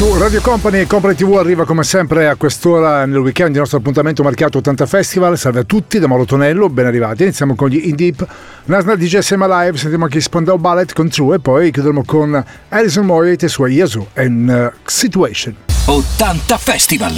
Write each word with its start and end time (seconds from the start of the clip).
Su 0.00 0.16
Radio 0.16 0.40
Company 0.40 0.78
e 0.78 0.86
Company 0.86 1.14
TV 1.14 1.36
arriva 1.36 1.66
come 1.66 1.82
sempre 1.82 2.26
a 2.26 2.34
quest'ora 2.34 3.04
nel 3.04 3.18
weekend 3.18 3.52
il 3.52 3.58
nostro 3.58 3.76
appuntamento 3.76 4.22
marchiato 4.22 4.56
80 4.56 4.86
Festival. 4.86 5.36
Salve 5.36 5.60
a 5.60 5.64
tutti 5.64 5.98
da 5.98 6.06
Mauro 6.06 6.24
Tonello, 6.24 6.70
ben 6.70 6.86
arrivati. 6.86 7.24
Iniziamo 7.24 7.54
con 7.54 7.68
gli 7.68 7.86
In 7.86 7.96
Deep, 7.96 8.26
Nasna 8.64 8.96
DJ 8.96 9.18
Sema 9.18 9.46
Live, 9.46 9.76
sentiamo 9.76 10.04
anche 10.04 10.18
Spandau 10.22 10.56
Ballet 10.56 10.94
con 10.94 11.10
True 11.10 11.36
e 11.36 11.40
poi 11.40 11.70
chiuderemo 11.70 12.02
con 12.06 12.42
Alison 12.70 13.04
Moyet 13.04 13.42
e 13.42 13.48
sua 13.48 13.68
Yasu 13.68 14.06
and 14.14 14.48
uh, 14.48 14.72
Situation. 14.86 15.54
80 15.84 16.56
Festival. 16.56 17.12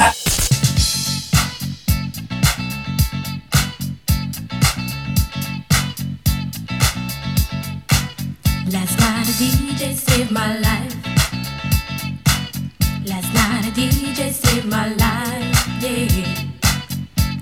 DJ 9.39 9.95
saved 9.95 10.33
my 10.33 10.59
life. 10.59 10.92
Last 13.05 13.35
night 13.35 13.67
a 13.67 13.73
DJ 13.73 14.31
saved 14.33 14.67
my 14.67 14.89
life, 14.95 15.67
yeah. 15.81 16.07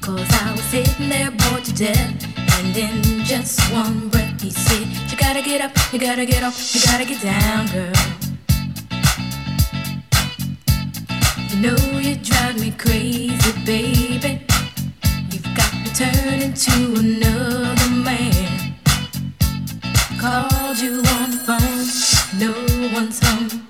Cause 0.00 0.28
I 0.42 0.52
was 0.52 0.62
sitting 0.64 1.08
there 1.08 1.30
bored 1.30 1.64
to 1.64 1.74
death. 1.74 2.26
And 2.58 2.76
in 2.76 3.24
just 3.24 3.60
one 3.72 4.08
breath 4.08 4.40
he 4.40 4.50
said, 4.50 4.86
You 5.10 5.16
gotta 5.16 5.42
get 5.42 5.60
up, 5.60 5.72
you 5.92 5.98
gotta 5.98 6.24
get 6.24 6.42
off, 6.42 6.74
you 6.74 6.80
gotta 6.82 7.04
get 7.04 7.20
down, 7.22 7.66
girl. 7.68 7.92
You 11.48 11.56
know 11.60 11.98
you 11.98 12.16
drive 12.16 12.58
me 12.58 12.70
crazy, 12.72 13.52
baby. 13.64 14.46
You've 15.30 15.54
got 15.54 15.72
me 15.74 15.90
turning 15.94 16.54
to 16.54 16.74
another 16.98 17.90
man. 17.90 18.74
Called 20.18 20.78
you 20.78 21.02
on 21.16 21.30
the 21.30 21.42
phone 21.44 21.80
no 22.38 22.52
one's 22.94 23.20
home. 23.22 23.69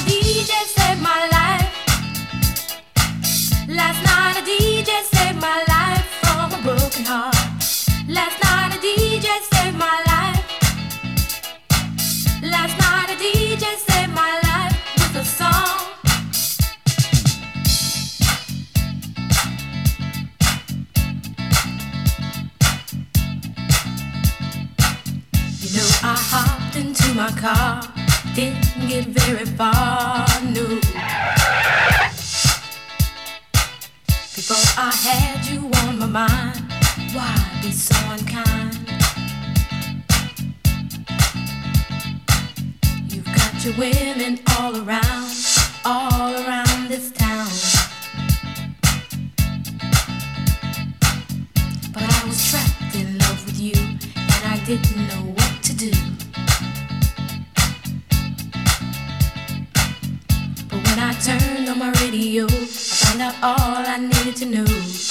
women 43.81 44.39
all 44.59 44.75
around, 44.77 45.33
all 45.83 46.33
around 46.45 46.87
this 46.87 47.09
town. 47.13 47.47
But 51.91 52.03
I 52.03 52.23
was 52.27 52.51
trapped 52.51 52.93
in 52.93 53.17
love 53.17 53.43
with 53.43 53.59
you, 53.59 53.73
and 53.73 54.43
I 54.53 54.61
didn't 54.67 55.07
know 55.09 55.33
what 55.33 55.63
to 55.63 55.73
do. 55.73 55.91
But 60.69 60.79
when 60.85 60.99
I 60.99 61.13
turned 61.13 61.67
on 61.67 61.79
my 61.79 61.91
radio, 62.03 62.45
I 62.45 62.65
found 62.67 63.21
out 63.23 63.35
all 63.41 63.83
I 63.95 63.97
needed 63.97 64.35
to 64.41 64.45
know. 64.45 65.10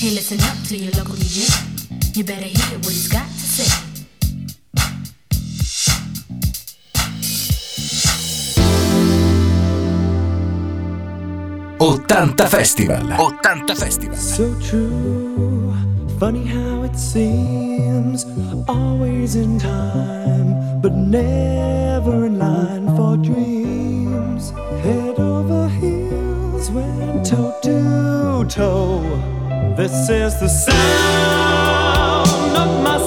Hey, 0.00 0.12
listen 0.12 0.40
up 0.40 0.56
to 0.68 0.78
your 0.78 0.92
local 0.92 1.14
DJ. 1.14 2.16
You 2.16 2.24
better 2.24 2.46
hear 2.46 2.78
what 2.78 2.88
he's 2.88 3.06
got 3.06 3.26
to 3.26 3.38
say. 3.38 3.68
Ottanta 11.78 12.48
Festival. 12.48 12.96
Ottanta 12.96 13.76
Festival. 13.76 14.16
So 14.16 14.58
true. 14.60 15.74
Funny 16.18 16.46
how 16.46 16.82
it 16.84 16.96
seems. 16.96 18.24
Always 18.68 19.36
in 19.36 19.58
time, 19.58 20.80
but 20.80 20.94
never 20.94 22.24
in 22.24 22.38
line 22.38 22.96
for 22.96 23.18
dreams. 23.18 24.52
Head 24.82 25.20
over 25.20 25.68
heels, 25.68 26.70
went 26.70 27.26
toe 27.26 27.54
to 27.64 28.46
toe. 28.48 29.39
This 29.80 30.10
is 30.10 30.38
the 30.38 30.46
sound 30.46 32.28
of 32.54 32.84
my 32.84 32.99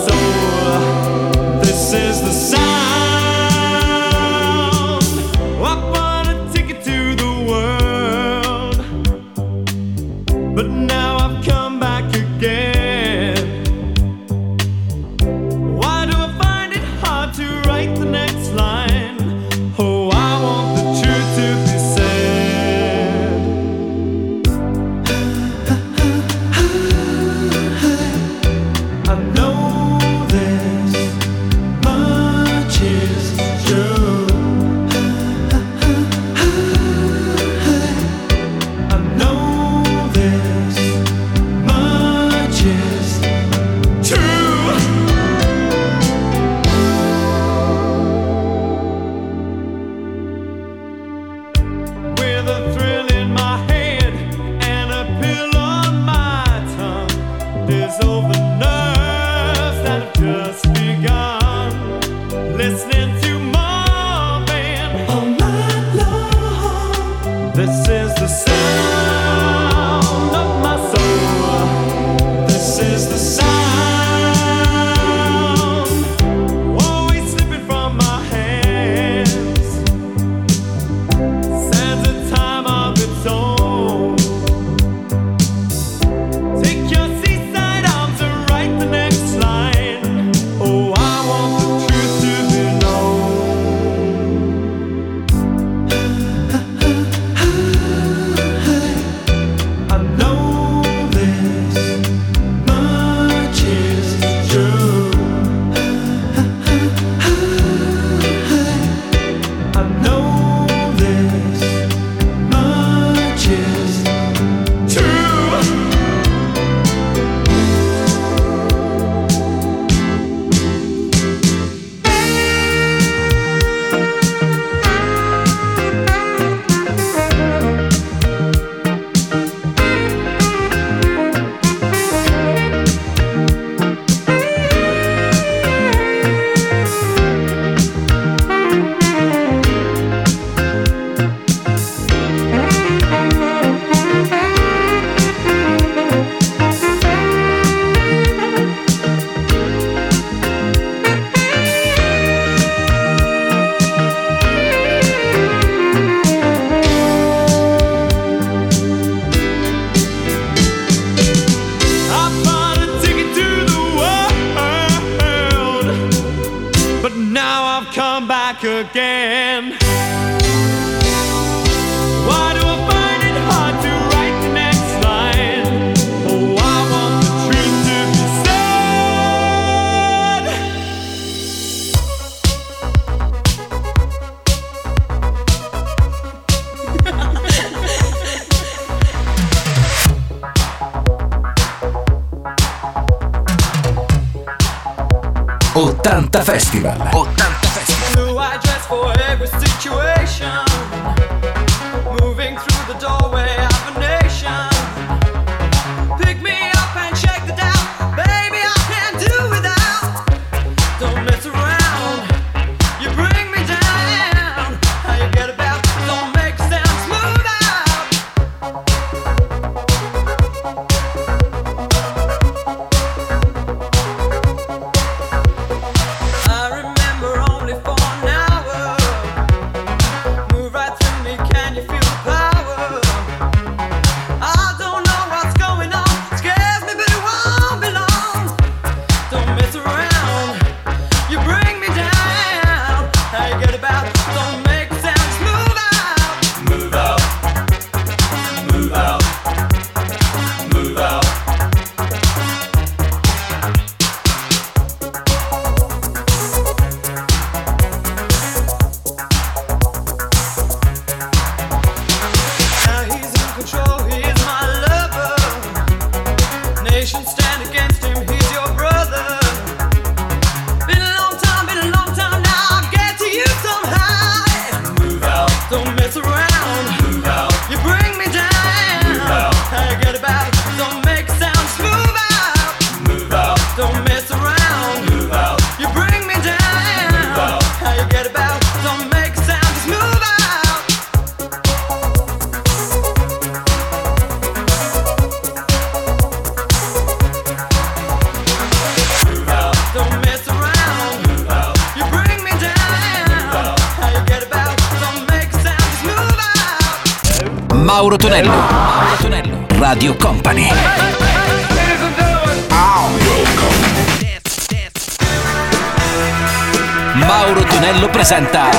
Mauro 317.15 317.63
Tonello 317.63 318.09
presenta 318.09 318.69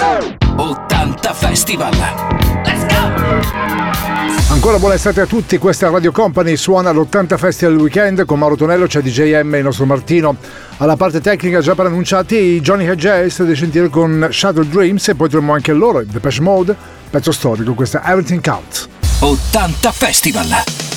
80 0.56 1.32
Festival. 1.32 1.92
Let's 2.64 2.87
go! 2.87 4.52
Ancora 4.52 4.78
buona 4.78 4.94
estate 4.94 5.20
a 5.20 5.26
tutti, 5.26 5.58
questa 5.58 5.87
è 5.87 5.90
Radio 5.90 6.12
Company, 6.12 6.56
suona 6.56 6.92
l'80 6.92 7.37
Festival 7.37 7.76
Weekend 7.76 8.25
con 8.25 8.38
Mauro 8.38 8.56
Tonello, 8.56 8.87
c'è 8.87 9.02
DJM, 9.02 9.54
il 9.56 9.62
nostro 9.62 9.84
Martino 9.84 10.37
alla 10.78 10.96
parte 10.96 11.20
tecnica 11.20 11.61
già 11.61 11.75
per 11.75 11.87
annunciati 11.87 12.37
i 12.37 12.61
Johnny 12.61 12.87
Hedges 12.87 13.42
di 13.42 13.54
sentire 13.56 13.88
con 13.88 14.28
Shadow 14.30 14.64
Dreams 14.64 15.08
e 15.08 15.14
poi 15.14 15.28
troviamo 15.28 15.54
anche 15.54 15.73
loro, 15.73 16.00
The 16.00 16.12
Depeche 16.12 16.40
Mode, 16.40 16.76
pezzo 17.11 17.32
storico, 17.32 17.75
questa 17.75 18.02
è 18.02 18.11
Everything 18.11 18.42
Counts. 18.42 18.88
80 19.20 19.92
Festival. 19.92 20.93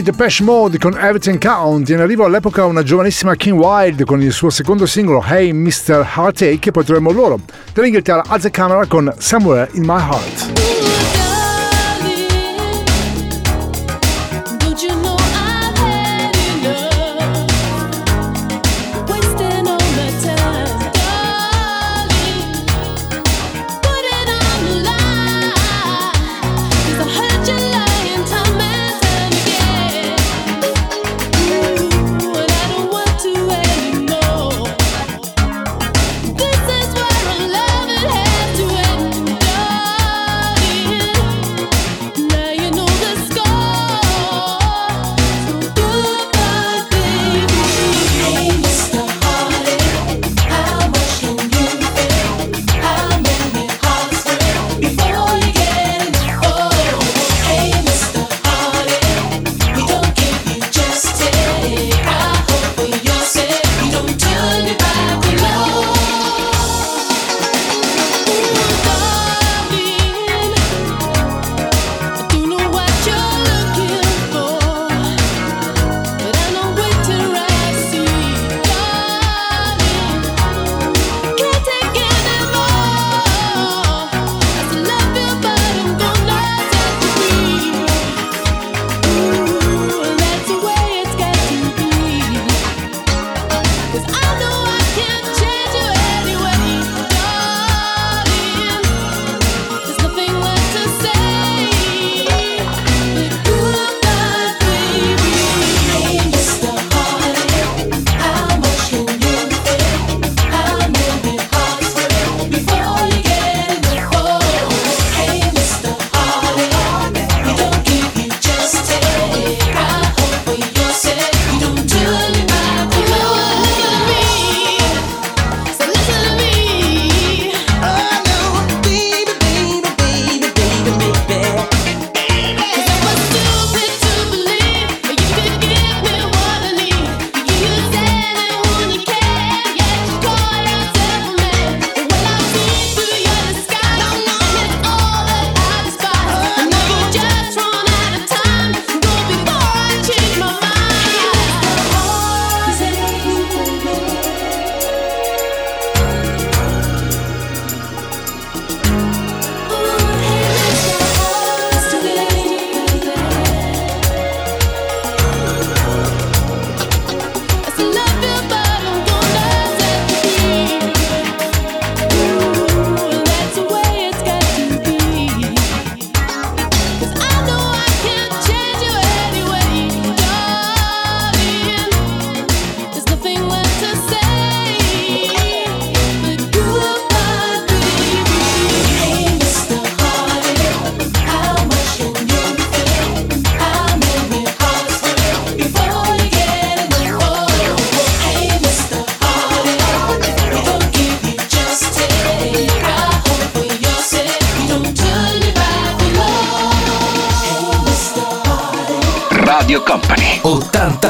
i 0.00 0.02
Depeche 0.02 0.42
Mode 0.42 0.78
con 0.78 0.94
Everything 0.94 1.38
Count. 1.38 1.88
In 1.90 2.00
arrivo 2.00 2.24
all'epoca 2.24 2.64
una 2.64 2.82
giovanissima 2.82 3.34
King 3.34 3.58
Wild 3.58 4.04
con 4.04 4.22
il 4.22 4.32
suo 4.32 4.48
secondo 4.48 4.86
singolo 4.86 5.22
Hey 5.22 5.52
Mr. 5.52 6.06
Heartache 6.16 6.68
e 6.68 6.70
poi 6.70 6.84
troviamo 6.84 7.12
loro 7.12 7.40
dall'Inghilterra 7.72 8.24
Alza 8.26 8.50
Camera 8.50 8.86
con 8.86 9.12
Somewhere 9.18 9.68
in 9.74 9.82
My 9.84 10.00
Heart. 10.00 10.79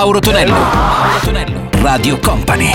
Mauro 0.00 0.18
Tonello. 0.18 0.54
Mauro 0.54 1.18
Tonello. 1.22 1.68
Radio 1.82 2.18
Company. 2.20 2.72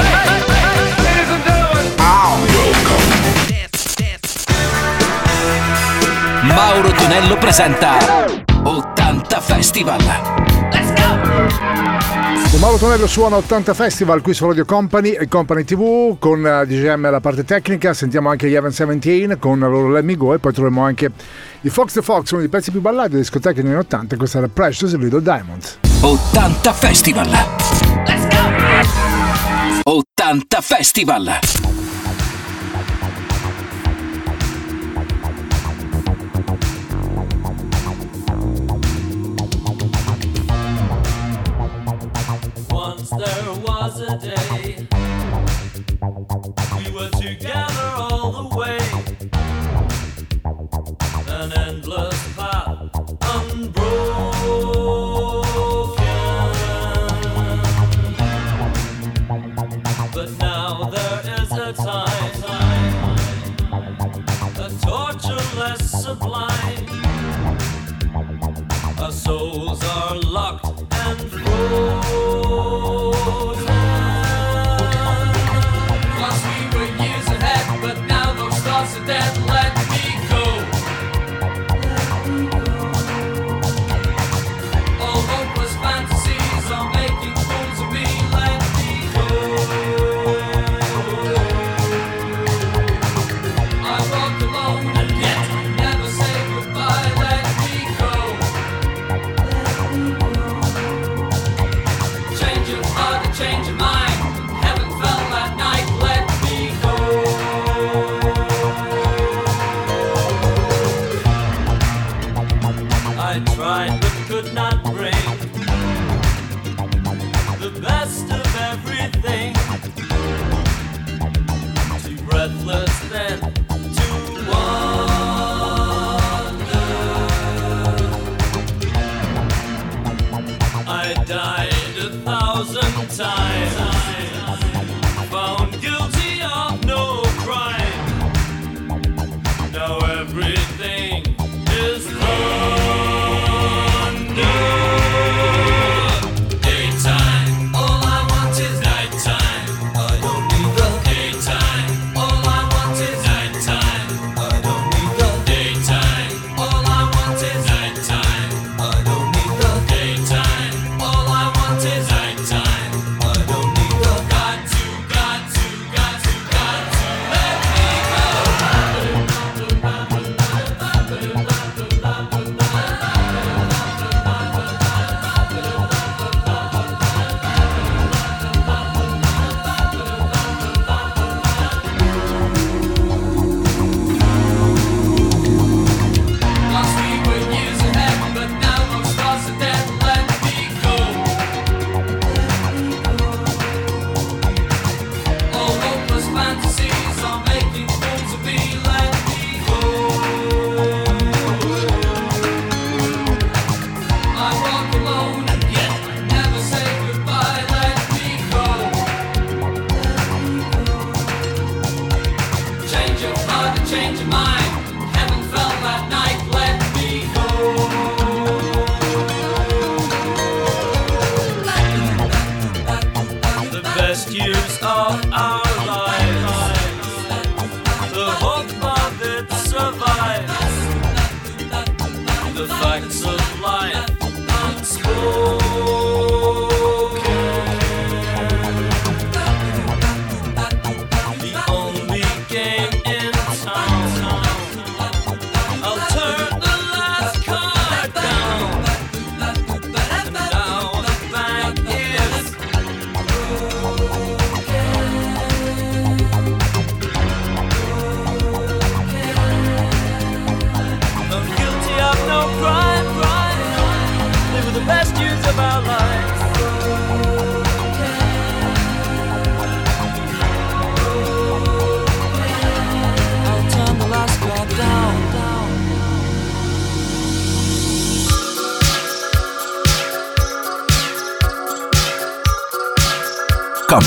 Mauro 6.44 6.92
Tonello 6.92 7.36
presenta 7.38 7.98
80 8.62 9.40
Festival. 9.42 9.98
Let's 10.72 10.94
go! 10.94 11.16
Mauro 12.60 12.78
Tonello 12.78 13.06
suona 13.06 13.36
80 13.38 13.74
Festival 13.74 14.22
qui 14.22 14.34
su 14.34 14.48
Radio 14.48 14.66
Company 14.66 15.12
e 15.12 15.28
Company 15.28 15.64
TV 15.64 16.18
con 16.18 16.46
eh, 16.48 16.66
DGM 16.66 17.06
alla 17.06 17.20
parte 17.20 17.44
tecnica, 17.44 17.94
sentiamo 17.94 18.30
anche 18.30 18.48
gli 18.48 18.56
Evan 18.56 18.70
17 18.70 19.38
con 19.38 19.60
loro 19.60 19.90
Let 19.90 20.04
Me 20.04 20.16
Go 20.16 20.34
e 20.34 20.40
poi 20.40 20.54
troviamo 20.54 20.84
anche 20.84 21.12
i 21.66 21.70
Fox 21.70 21.94
the 21.94 22.04
Fox, 22.04 22.30
uno 22.30 22.42
dei 22.42 22.50
pezzi 22.50 22.70
più 22.70 22.80
ballati 22.80 23.10
delle 23.10 23.22
discoteche 23.22 23.64
negli 23.64 23.72
anni 23.72 23.82
80, 23.82 24.18
questa 24.18 24.38
era 24.38 24.48
Precious 24.48 24.96
Little 24.96 25.20
Diamond. 25.20 25.80
80 26.00 26.74
Festival! 26.74 27.28
Let's 28.06 28.28
go! 28.28 30.04
80 30.24 30.62
Festival! 30.62 31.40
Once 42.70 43.10
there 43.10 43.50
was 43.64 44.02
a 44.02 44.15
and 51.42 51.82
blood. 51.82 52.35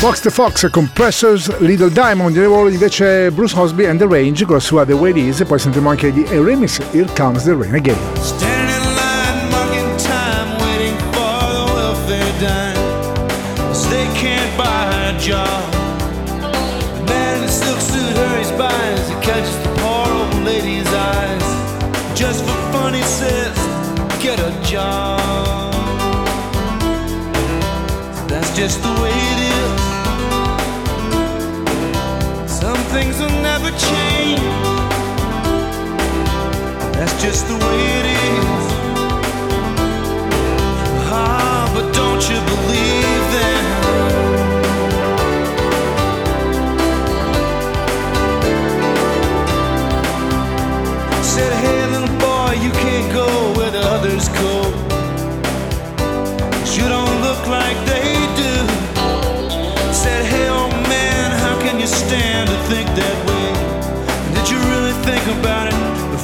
Fox 0.00 0.20
the 0.20 0.30
Fox, 0.30 0.68
Compressors, 0.70 1.48
Little 1.60 1.88
Diamond, 1.88 2.32
diremo 2.32 2.68
invece 2.68 3.30
Bruce 3.30 3.54
Hosby 3.54 3.86
and 3.86 3.98
The 3.98 4.06
Range 4.06 4.44
con 4.44 4.56
la 4.56 4.60
sua 4.60 4.84
The 4.84 4.92
Way 4.92 5.10
It 5.10 5.16
Is. 5.16 5.40
E 5.40 5.44
poi 5.46 5.58
sentiremo 5.58 5.88
anche 5.88 6.10
gli 6.10 6.26
A 6.28 6.42
Remix, 6.42 6.78
Here 6.90 7.08
Comes 7.14 7.44
The 7.44 7.54
Rain 7.54 7.74
Again. 7.74 8.59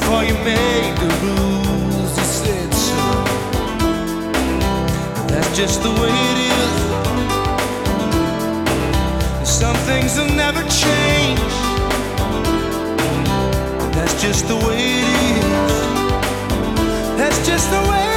before 0.07 0.23
you 0.23 0.35
make 0.35 0.95
the 1.01 1.09
rules. 1.21 2.17
You 2.17 2.23
said 2.23 2.73
so. 2.73 3.03
and 5.19 5.29
That's 5.29 5.51
just 5.57 5.83
the 5.83 5.89
way 5.89 6.13
it 6.31 6.37
is. 6.55 6.75
Some 9.49 9.75
things 9.89 10.17
will 10.17 10.33
never 10.33 10.63
change. 10.83 11.39
That's 13.95 14.21
just 14.21 14.47
the 14.47 14.55
way 14.55 14.79
it 14.79 15.07
is. 15.19 15.73
That's 17.17 17.45
just 17.45 17.69
the 17.69 17.81
way. 17.91 18.16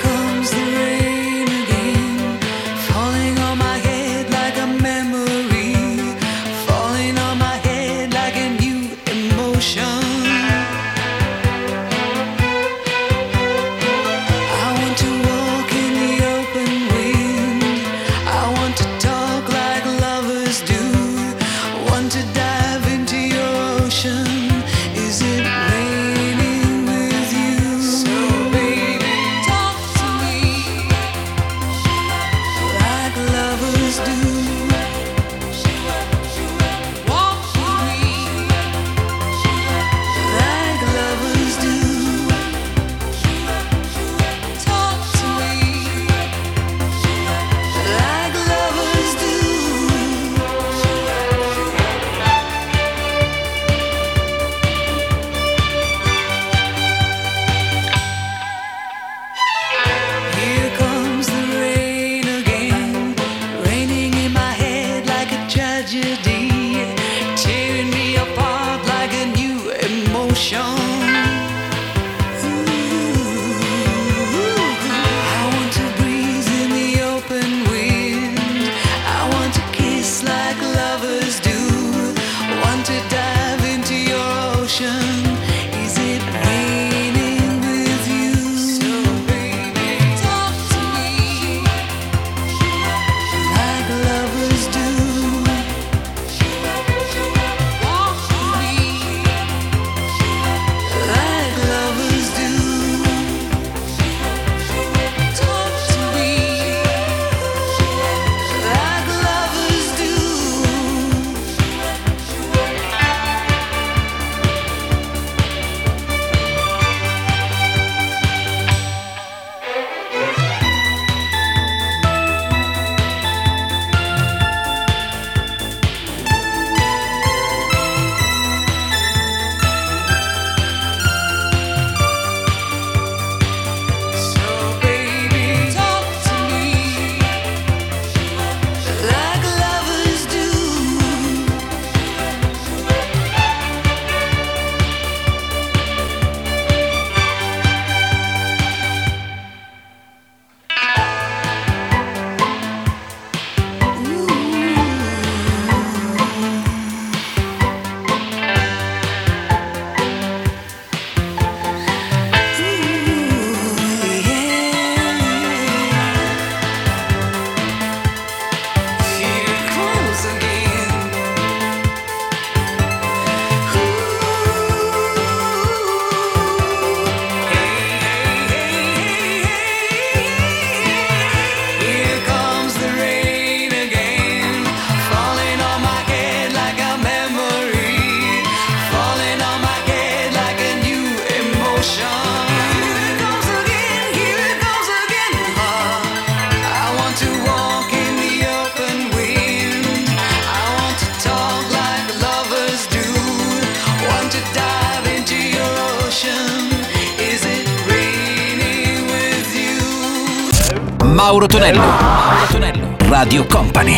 Mauro 211.41 211.57
Tonello. 211.57 211.81
Mauro 211.81 212.45
Tonello. 212.51 212.95
Radio 213.09 213.47
Company. 213.47 213.97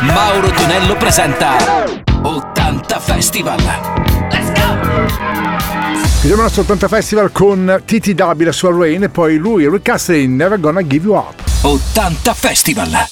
Mauro 0.00 0.50
Tonello 0.50 0.96
presenta 0.96 1.56
80 2.20 2.98
Festival. 2.98 3.60
Let's 4.28 4.48
go! 4.48 4.76
Chiudiamo 6.18 6.34
il 6.34 6.42
nostro 6.42 6.62
80 6.62 6.88
Festival 6.88 7.30
con 7.30 7.80
Titi 7.84 8.12
Dabila 8.12 8.50
su 8.50 8.68
Rain 8.76 9.04
e 9.04 9.08
poi 9.08 9.36
lui 9.36 9.66
e 9.66 9.70
Rick 9.70 9.90
Astley 9.90 10.26
Never 10.26 10.58
Gonna 10.58 10.84
Give 10.84 11.06
You 11.06 11.14
Up. 11.14 11.34
80 11.62 12.34
Festival. 12.34 13.06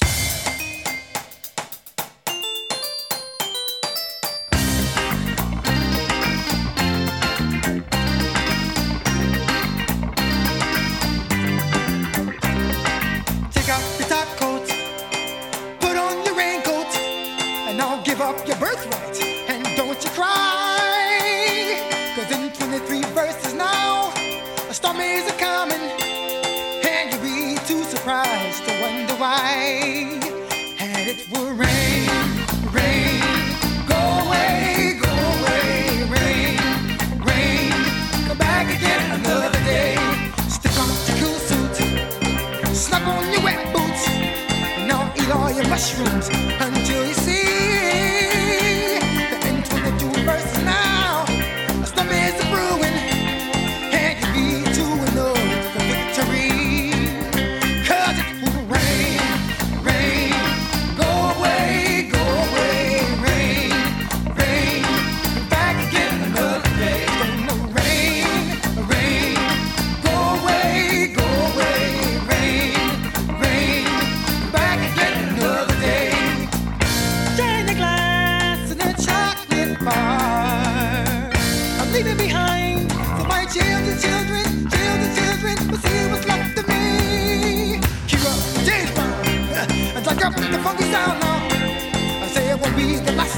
now. 90.75 92.23
I 92.23 92.27
say 92.27 92.51
it 92.51 92.59
won't 92.59 92.75
be 92.75 92.97
the 92.97 93.11
last. 93.13 93.36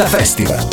Festa 0.00 0.16
Festival. 0.16 0.69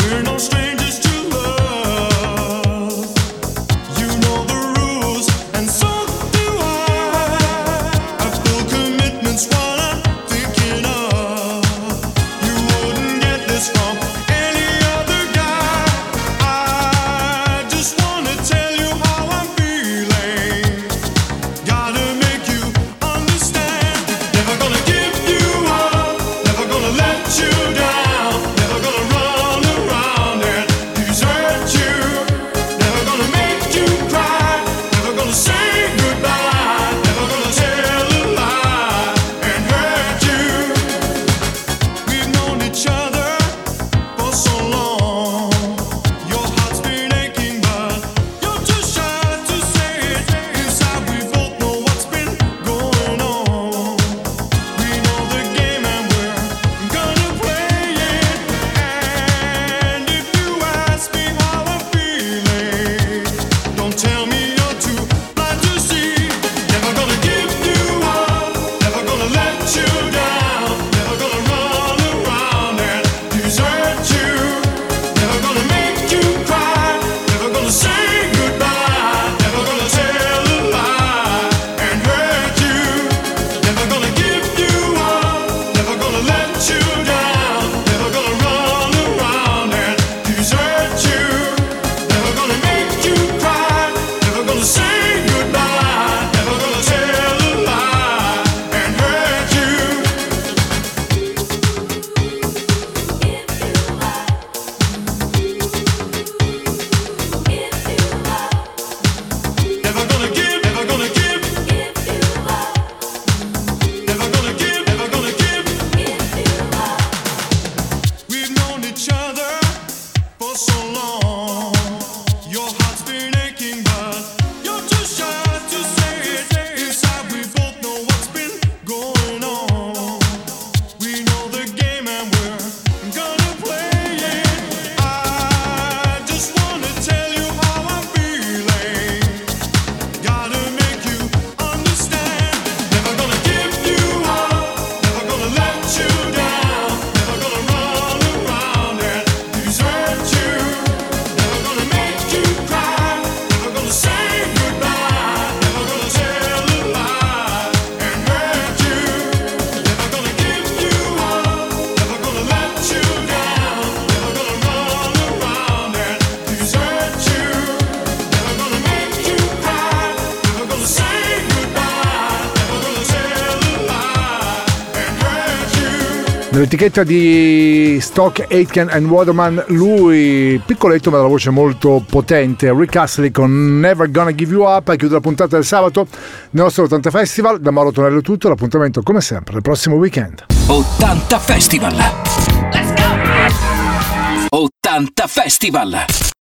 Nell'etichetta 176.78 177.04
di 177.04 177.98
Stock, 178.00 178.46
Aitken 178.52 178.90
and 178.92 179.08
Waterman, 179.08 179.64
lui 179.70 180.62
piccoletto 180.64 181.10
ma 181.10 181.18
dalla 181.18 181.28
voce 181.28 181.50
molto 181.50 182.06
potente, 182.08 182.72
Rick 182.72 182.96
Astley 182.96 183.32
con 183.32 183.80
Never 183.80 184.12
Gonna 184.12 184.32
Give 184.36 184.54
You 184.54 184.64
Up, 184.64 184.96
chiude 184.96 185.16
la 185.16 185.20
puntata 185.20 185.56
del 185.56 185.66
sabato 185.66 186.06
nel 186.52 186.64
nostro 186.66 186.84
80 186.84 187.10
Festival. 187.10 187.60
Da 187.60 187.72
Mauro 187.72 187.92
Tonello 187.92 188.22
tutto, 188.22 188.48
l'appuntamento 188.48 189.02
come 189.02 189.22
sempre 189.22 189.56
il 189.56 189.64
prossimo 189.64 189.96
weekend. 189.96 190.46
80 190.68 191.40
Festival. 191.40 191.96
Let's 191.96 192.94
go! 192.94 194.56
80 194.56 195.26
Festival. 195.26 196.36